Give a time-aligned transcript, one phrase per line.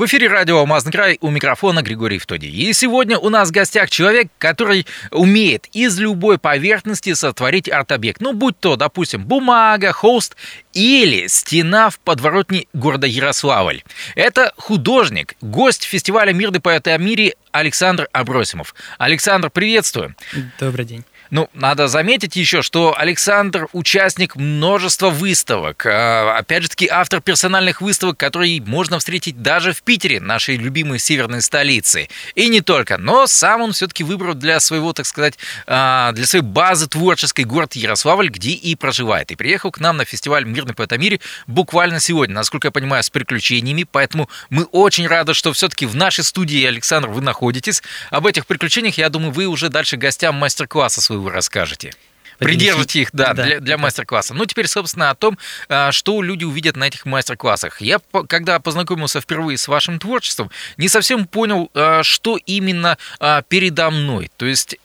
[0.00, 2.48] В эфире радио «Алмазный край» у микрофона Григорий Втодий.
[2.48, 8.22] И сегодня у нас в гостях человек, который умеет из любой поверхности сотворить арт-объект.
[8.22, 10.36] Ну, будь то, допустим, бумага, холст
[10.72, 13.82] или стена в подворотне города Ярославль.
[14.14, 18.74] Это художник, гость фестиваля «Мирный поэт о мире» Александр Абросимов.
[18.96, 20.16] Александр, приветствую.
[20.58, 21.04] Добрый день.
[21.30, 25.86] Ну, надо заметить еще, что Александр участник множества выставок.
[25.86, 30.98] А, опять же таки, автор персональных выставок, которые можно встретить даже в Питере, нашей любимой
[30.98, 32.08] северной столицы.
[32.34, 32.98] И не только.
[32.98, 35.34] Но сам он все-таки выбрал для своего, так сказать,
[35.68, 39.30] а, для своей базы творческой город Ярославль, где и проживает.
[39.30, 43.10] И приехал к нам на фестиваль «Мирный поэт мире» буквально сегодня, насколько я понимаю, с
[43.10, 43.86] приключениями.
[43.90, 47.84] Поэтому мы очень рады, что все-таки в нашей студии, Александр, вы находитесь.
[48.10, 51.92] Об этих приключениях, я думаю, вы уже дальше гостям мастер-класса своего вы расскажете.
[52.40, 54.32] Придержите их, да, да для, для мастер-класса.
[54.32, 57.82] Ну, теперь, собственно, о том, а, что люди увидят на этих мастер-классах.
[57.82, 63.90] Я, когда познакомился впервые с вашим творчеством, не совсем понял, а, что именно а, передо
[63.90, 64.30] мной.
[64.36, 64.76] То есть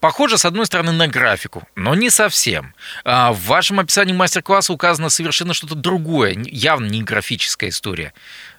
[0.00, 2.74] Похоже, с одной стороны, на графику, но не совсем.
[3.06, 8.12] В вашем описании мастер-класса указано совершенно что-то другое, явно не графическая история.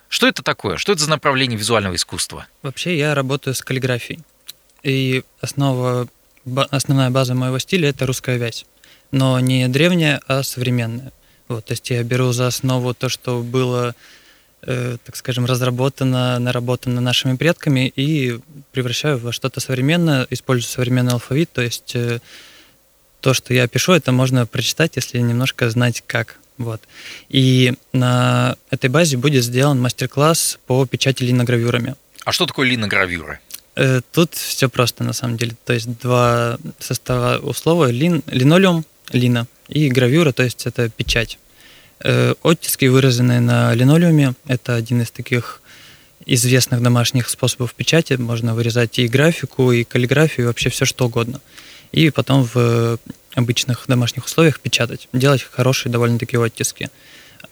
[0.09, 0.77] Что это такое?
[0.77, 2.47] Что это за направление визуального искусства?
[2.63, 4.22] Вообще я работаю с каллиграфией.
[4.81, 6.07] И основа
[6.69, 8.65] основная база моего стиля это русская вязь,
[9.11, 11.11] но не древняя, а современная.
[11.47, 13.95] Вот, то есть я беру за основу то, что было,
[14.63, 18.39] э, так скажем, разработано, наработано нашими предками и
[18.71, 22.19] превращаю во что-то современное, использую современный алфавит, то есть э,
[23.21, 26.38] то, что я пишу, это можно прочитать, если немножко знать как.
[26.57, 26.81] Вот.
[27.29, 31.95] И на этой базе будет сделан мастер-класс по печати линогравюрами.
[32.23, 33.39] А что такое линогравюры?
[33.76, 35.56] Э, тут все просто на самом деле.
[35.66, 41.40] То есть два состава у слова лин, линолеум, лина, и гравюра, то есть это печать.
[42.03, 45.62] Э, оттиски, выраженные на линолеуме, это один из таких
[46.25, 48.14] известных домашних способов печати.
[48.14, 51.41] Можно вырезать и графику, и каллиграфию, и вообще все что угодно.
[51.91, 52.97] И потом в
[53.35, 55.08] обычных домашних условиях печатать.
[55.14, 56.90] Делать хорошие довольно-таки оттиски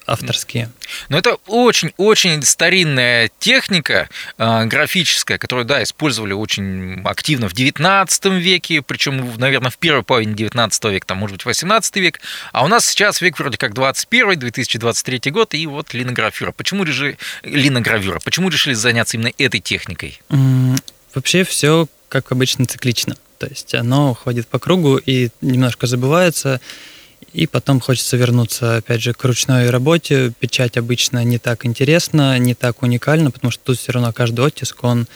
[0.06, 0.72] авторские.
[1.10, 8.82] Но это очень-очень старинная техника э, графическая, которую, да, использовали очень активно в 19 веке,
[8.82, 12.20] причем, наверное, в первой половине 19 века, там, может быть, 18 век,
[12.52, 16.52] а у нас сейчас век вроде как 21, 2023 год, и вот линографюра.
[16.52, 20.20] Почему решили, линогравюра, почему решили заняться именно этой техникой?
[21.14, 23.16] Вообще все, как обычно, циклично.
[23.38, 26.62] То есть оно ходит по кругу и немножко забывается,
[27.34, 30.34] и потом хочется вернуться, опять же, к ручной работе.
[30.40, 34.84] Печать обычно не так интересна, не так уникальна, потому что тут все равно каждый оттиск,
[34.84, 35.08] он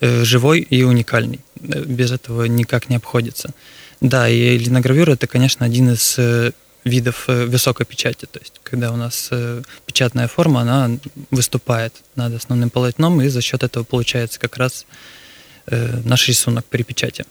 [0.00, 1.40] э, живой и уникальный.
[1.60, 3.50] Э, без этого никак не обходится.
[4.00, 6.52] Да, и линогравюра– это, конечно, один из э,
[6.84, 8.26] видов высокой печати.
[8.30, 9.30] То есть, когда у нас
[9.84, 10.90] печатная форма, она
[11.30, 14.86] выступает над основным полотном, и за счет этого получается как раз
[15.66, 17.26] наш рисунок при печати.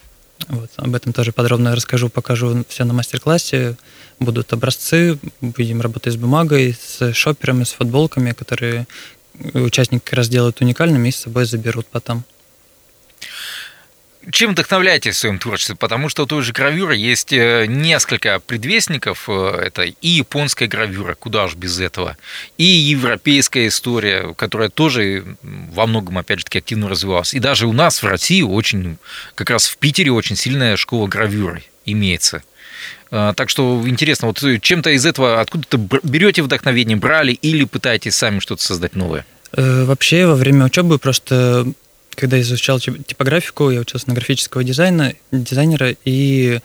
[0.48, 3.76] Вот, об этом тоже подробно расскажу, покажу все на мастер-классе.
[4.20, 8.88] Будут образцы, будем работать с бумагой, с шоперами, с футболками, которые
[9.54, 12.24] участники как раз делают уникальными и с собой заберут потом.
[14.30, 15.76] Чем вдохновляетесь в своем творчестве?
[15.76, 19.30] Потому что у той же гравюры есть э, несколько предвестников.
[19.30, 22.18] Э, это и японская гравюра, куда уж без этого,
[22.58, 27.34] и европейская история, которая тоже во многом, опять же таки, активно развивалась.
[27.34, 28.98] И даже у нас в России очень,
[29.36, 32.44] как раз в Питере очень сильная школа гравюры имеется.
[33.12, 38.40] Э, так что интересно, вот чем-то из этого откуда-то берете вдохновение, брали или пытаетесь сами
[38.40, 39.26] что-то создать новое?
[39.54, 41.66] Вообще, во время учебы просто
[42.18, 46.60] когда изучал типографику, я учился на графического дизайна, дизайнера, и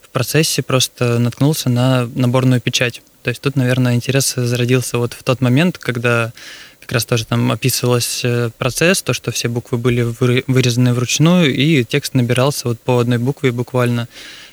[0.00, 3.02] в процессе просто наткнулся на наборную печать.
[3.24, 6.32] То есть тут, наверное, интерес зародился вот в тот момент, когда
[6.80, 11.84] как раз тоже там описывался э, процесс, то, что все буквы были вырезаны вручную, и
[11.84, 14.08] текст набирался вот по одной букве буквально,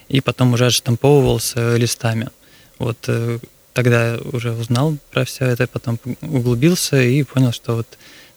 [0.07, 2.29] и потом уже отштамповывался листами.
[2.79, 3.37] Вот э,
[3.73, 7.87] тогда уже узнал про все это, потом углубился и понял, что вот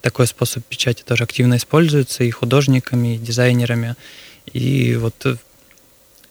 [0.03, 3.97] такой способ печати тоже активно используется и художниками, и дизайнерами.
[4.53, 5.37] И вот, э,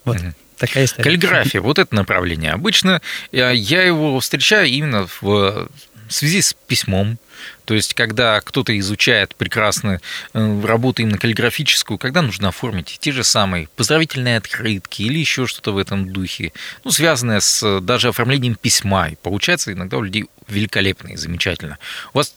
[0.04, 0.32] вот угу.
[0.58, 1.04] такая история.
[1.04, 2.52] Каллиграфия, вот это направление.
[2.52, 3.00] Обычно
[3.32, 5.68] я его встречаю именно в
[6.12, 7.18] связи с письмом.
[7.64, 10.00] То есть, когда кто-то изучает прекрасно
[10.32, 15.72] э, работу именно каллиграфическую, когда нужно оформить те же самые поздравительные открытки или еще что-то
[15.72, 16.52] в этом духе,
[16.84, 19.08] ну, связанное с даже оформлением письма.
[19.08, 21.78] И получается иногда у людей великолепно и замечательно.
[22.12, 22.34] У вас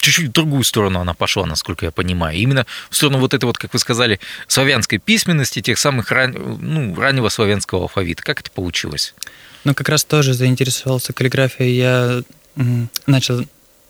[0.00, 2.36] чуть-чуть в другую сторону она пошла, насколько я понимаю.
[2.38, 6.58] Именно в сторону вот этой вот, как вы сказали, славянской письменности, тех самых ран...
[6.60, 8.22] ну, раннего славянского алфавита.
[8.22, 9.14] Как это получилось?
[9.64, 11.76] Ну, как раз тоже заинтересовался каллиграфией.
[11.76, 12.22] Я
[13.06, 13.44] начал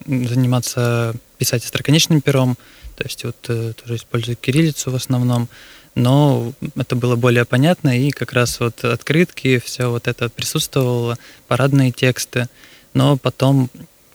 [0.06, 2.56] заниматься писать остроконечным пером,
[2.96, 5.48] то есть вот э, тоже использую кириллицу в основном,
[5.94, 11.18] но это было более понятно, и как раз вот открытки, все вот это присутствовало,
[11.48, 12.48] парадные тексты,
[12.94, 13.70] но потом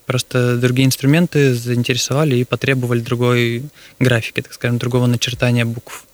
[0.06, 3.64] просто другие инструменты заинтересовали и потребовали другой
[3.98, 6.06] графики, так скажем, другого начертания букв.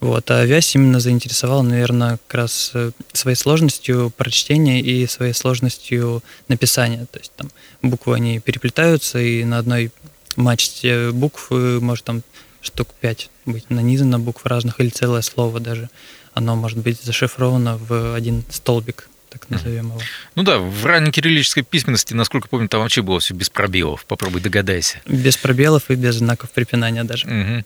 [0.00, 0.30] Вот.
[0.30, 7.06] А вязь именно заинтересовала, наверное, как раз э, своей сложностью прочтения и своей сложностью написания.
[7.10, 7.50] То есть там
[7.80, 9.90] буквы, они переплетаются, и на одной
[10.36, 12.22] мачте букв может там
[12.60, 15.88] штук пять быть нанизано букв разных, или целое слово даже.
[16.34, 20.00] Оно может быть зашифровано в один столбик, так назовем его.
[20.34, 24.04] Ну да, в ранней кириллической письменности, насколько помню, там вообще было все без пробелов.
[24.04, 25.00] Попробуй догадайся.
[25.06, 27.26] Без пробелов и без знаков препинания даже.
[27.26, 27.64] Угу.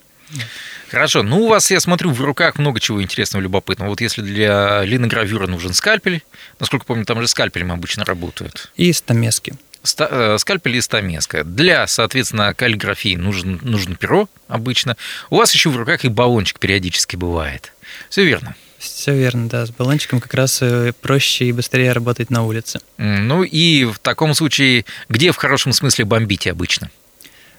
[0.90, 1.22] Хорошо.
[1.22, 3.90] Ну, у вас, я смотрю, в руках много чего интересного, любопытного.
[3.90, 6.22] Вот если для линогравюра нужен скальпель,
[6.58, 8.70] насколько помню, там же скальпелем обычно работают.
[8.76, 9.54] И стамески.
[9.98, 11.44] Э, скальпель и стамеска.
[11.44, 14.96] Для, соответственно, каллиграфии нужен, нужен перо обычно.
[15.30, 17.72] У вас еще в руках и баллончик периодически бывает.
[18.08, 18.54] Все верно.
[18.80, 19.66] Все верно, да.
[19.66, 22.80] С баллончиком как раз э, проще и быстрее работать на улице.
[22.96, 26.90] Ну и в таком случае, где в хорошем смысле бомбите обычно?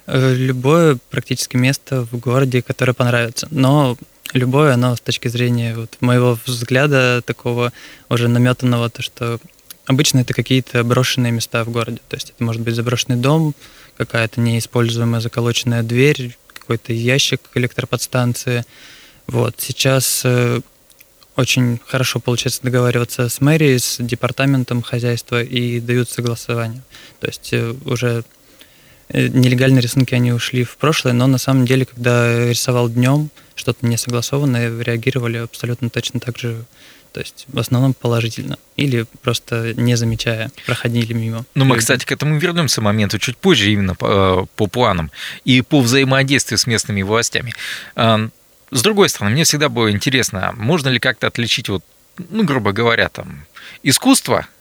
[0.07, 3.47] Э, любое практически место в городе, которое понравится.
[3.51, 3.99] Но
[4.33, 7.71] любое, оно с точки зрения вот моего взгляда такого
[8.09, 9.39] уже наметанного, то что
[9.85, 11.99] обычно это какие-то брошенные места в городе.
[12.09, 13.53] То есть это может быть заброшенный дом,
[13.95, 18.65] какая-то неиспользуемая заколоченная дверь, какой-то ящик электроподстанции.
[19.27, 20.61] Вот сейчас э,
[21.35, 26.81] очень хорошо получается договариваться с мэрией, с департаментом хозяйства и дают согласование.
[27.19, 28.23] То есть э, уже
[29.13, 33.85] Э, нелегальные рисунки, они ушли в прошлое, но на самом деле, когда рисовал днем, что-то
[33.85, 36.63] не согласованное, реагировали абсолютно точно так же,
[37.11, 41.45] то есть в основном положительно, или просто не замечая, проходили мимо.
[41.55, 45.11] Ну, мы, кстати, к этому вернемся моменту чуть позже, именно по, э, по планам
[45.43, 47.53] и по взаимодействию с местными властями.
[48.71, 51.83] С другой стороны, мне всегда было интересно, можно ли как-то отличить, вот,
[52.29, 53.45] ну, грубо говоря, там,
[53.83, 54.47] искусство–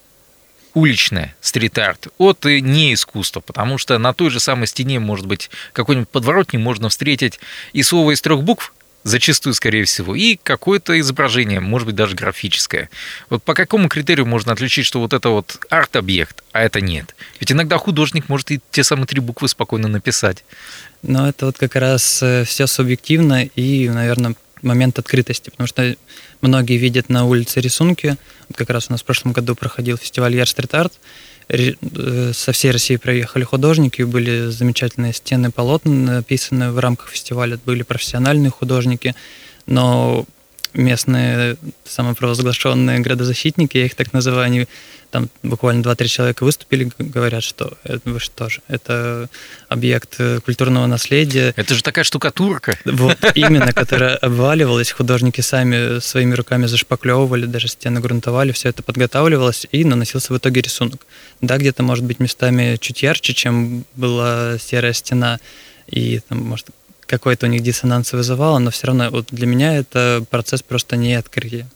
[0.74, 6.08] уличное стрит-арт от не искусства, потому что на той же самой стене, может быть, какой-нибудь
[6.08, 7.40] подворотни можно встретить
[7.72, 12.90] и слово из трех букв, зачастую, скорее всего, и какое-то изображение, может быть, даже графическое.
[13.28, 17.14] Вот по какому критерию можно отличить, что вот это вот арт-объект, а это нет?
[17.38, 20.44] Ведь иногда художник может и те самые три буквы спокойно написать.
[21.02, 25.96] Но это вот как раз э, все субъективно и, наверное, момент открытости, потому что
[26.42, 28.16] многие видят на улице рисунки.
[28.48, 30.92] Вот как раз у нас в прошлом году проходил фестиваль Яр Стрит Арт.
[31.52, 37.82] Э, со всей России проехали художники, были замечательные стены полотна написаны в рамках фестиваля, были
[37.82, 39.14] профессиональные художники,
[39.66, 40.24] но
[40.72, 44.66] местные самопровозглашенные градозащитники, я их так называю, они
[45.10, 49.28] там буквально 2-3 человека выступили, говорят, что это, что же, это
[49.68, 51.52] объект э, культурного наследия.
[51.56, 52.78] Это же такая штукатурка.
[52.84, 59.66] Вот, именно, которая обваливалась, художники сами своими руками зашпаклевывали, даже стены грунтовали, все это подготавливалось,
[59.72, 61.06] и наносился в итоге рисунок.
[61.40, 65.38] Да, где-то, может быть, местами чуть ярче, чем была серая стена,
[65.86, 66.66] и там, может,
[67.06, 71.14] какой-то у них диссонанс вызывало, но все равно вот для меня это процесс просто не
[71.14, 71.66] открытия.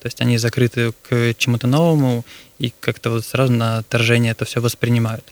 [0.00, 2.24] То есть они закрыты к чему-то новому
[2.58, 5.24] и как-то вот сразу на отторжение это все воспринимают.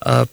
[0.00, 0.26] А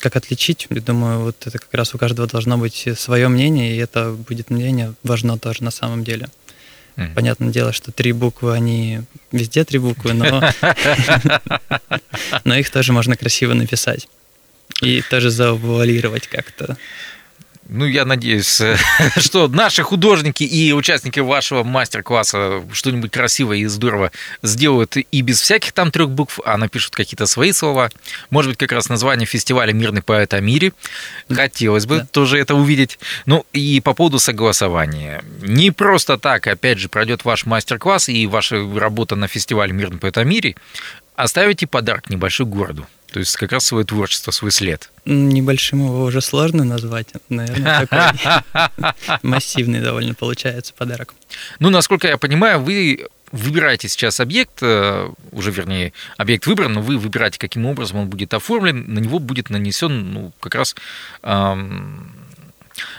[0.00, 0.66] как отличить?
[0.68, 4.50] Я думаю, вот это как раз у каждого должно быть свое мнение, и это будет
[4.50, 6.28] мнение важно тоже на самом деле.
[6.96, 7.14] Mm.
[7.14, 9.00] Понятное дело, что три буквы, они
[9.32, 10.42] везде три буквы, но,
[12.44, 14.08] но их тоже можно красиво написать.
[14.82, 16.76] И тоже завуалировать как-то.
[17.68, 18.62] Ну, я надеюсь,
[19.16, 25.72] что наши художники и участники вашего мастер-класса что-нибудь красивое и здорово сделают и без всяких
[25.72, 27.90] там трех букв, а напишут какие-то свои слова.
[28.30, 30.72] Может быть, как раз название фестиваля «Мирный поэт о мире».
[31.28, 32.06] Хотелось бы да.
[32.06, 32.98] тоже это увидеть.
[33.26, 35.24] Ну, и по поводу согласования.
[35.40, 40.18] Не просто так, опять же, пройдет ваш мастер-класс и ваша работа на фестивале «Мирный поэт
[40.18, 40.54] о мире».
[41.16, 42.86] Оставите подарок небольшой городу.
[43.12, 44.90] То есть как раз свое творчество, свой след.
[45.04, 47.08] Небольшим его уже сложно назвать.
[47.28, 51.14] Наверное, такой массивный довольно получается подарок.
[51.58, 56.98] Ну, насколько я понимаю, вы выбираете сейчас объект, э, уже вернее, объект выбран, но вы
[56.98, 60.76] выбираете, каким образом он будет оформлен, на него будет нанесен, ну, как раз
[61.22, 62.12] эм,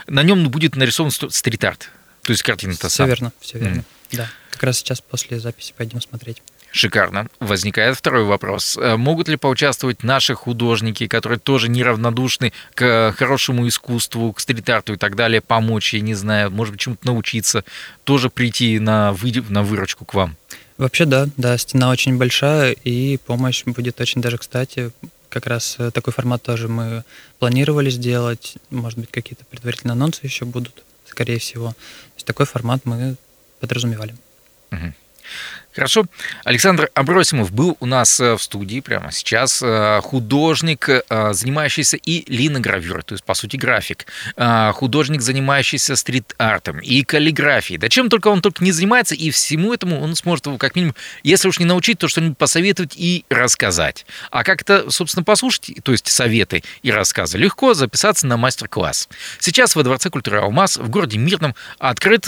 [0.06, 1.90] на нем будет нарисован стрит-арт.
[2.22, 3.80] То есть картина-то Все верно, все верно.
[3.80, 4.16] Mm.
[4.16, 6.42] Да, как раз сейчас после записи пойдем смотреть.
[6.70, 7.28] Шикарно.
[7.40, 8.76] Возникает второй вопрос.
[8.76, 14.96] Э, могут ли поучаствовать наши художники, которые тоже неравнодушны к хорошему искусству, к стрит-арту и
[14.96, 17.64] так далее, помочь, я не знаю, может быть, чему-то научиться,
[18.04, 19.32] тоже прийти на, вы...
[19.48, 20.36] на выручку к вам?
[20.76, 24.92] Вообще да, да, стена очень большая, и помощь будет очень даже кстати.
[25.28, 27.02] Как раз э, такой формат тоже мы
[27.38, 31.70] планировали сделать, может быть, какие-то предварительные анонсы еще будут, скорее всего.
[31.70, 33.16] То есть такой формат мы
[33.60, 34.14] подразумевали.
[34.70, 34.92] Угу.
[35.78, 36.06] Хорошо.
[36.42, 39.62] Александр Абросимов был у нас э, в студии прямо сейчас.
[39.62, 44.06] Э, художник, э, занимающийся и линогравюрой, то есть, по сути, график.
[44.72, 47.78] Художник, занимающийся стрит-артом и каллиграфией.
[47.78, 50.96] Да чем только он только не занимается, и всему этому он сможет его, как минимум,
[51.22, 54.04] если уж не научить, то что-нибудь посоветовать и рассказать.
[54.30, 59.08] А как это, собственно, послушать, то есть советы и рассказы, легко записаться на мастер-класс.
[59.38, 62.26] Сейчас во Дворце культуры «Алмаз» в городе Мирном открыт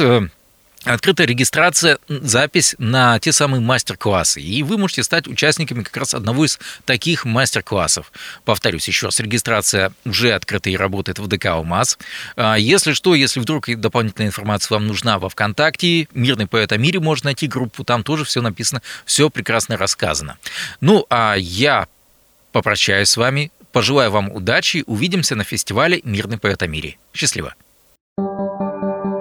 [0.85, 4.41] открытая регистрация, запись на те самые мастер-классы.
[4.41, 8.13] И вы можете стать участниками как раз одного из таких мастер-классов.
[8.45, 11.99] Повторюсь еще раз, регистрация уже открыта и работает в ДК «Алмаз».
[12.37, 17.01] А, если что, если вдруг дополнительная информация вам нужна во ВКонтакте, «Мирный поэт о мире»
[17.01, 20.39] можно найти группу, там тоже все написано, все прекрасно рассказано.
[20.81, 21.89] Ну, а я
[22.53, 26.97] попрощаюсь с вами, пожелаю вам удачи, увидимся на фестивале «Мирный поэт о мире».
[27.13, 27.55] Счастливо!